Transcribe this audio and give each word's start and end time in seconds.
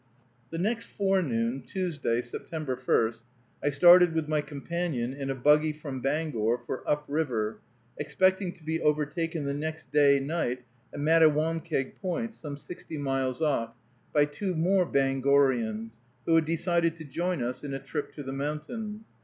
The 0.49 0.57
next 0.57 0.87
forenoon, 0.87 1.61
Tuesday, 1.61 2.21
September 2.21 2.75
1, 2.75 3.13
I 3.63 3.69
started 3.69 4.13
with 4.15 4.27
my 4.27 4.41
companion 4.41 5.13
in 5.13 5.29
a 5.29 5.35
buggy 5.35 5.71
from 5.73 5.99
Bangor 6.01 6.57
for 6.57 6.81
"up 6.89 7.05
river," 7.07 7.59
expecting 7.99 8.51
to 8.53 8.63
be 8.63 8.81
overtaken 8.81 9.45
the 9.45 9.53
next 9.53 9.91
day 9.91 10.19
night 10.19 10.63
at 10.91 10.99
Mattawamkeag 11.01 11.97
Point, 11.97 12.33
some 12.33 12.57
sixty 12.57 12.97
miles 12.97 13.43
off, 13.43 13.75
by 14.11 14.25
two 14.25 14.55
more 14.55 14.87
Bangoreans, 14.87 16.01
who 16.25 16.33
had 16.33 16.45
decided 16.45 16.95
to 16.95 17.03
join 17.05 17.43
us 17.43 17.63
in 17.63 17.75
a 17.75 17.79
trip 17.79 18.11
to 18.13 18.23
the 18.23 18.33
mountain. 18.33 19.05